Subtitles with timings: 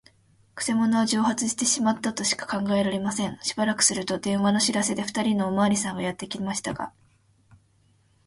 [0.55, 3.37] くせ者は蒸発してしまったとしか考えられません。
[3.43, 6.91] しばらくすると、電話の知らせで、ふたりのおまわりさんがやってきましたが、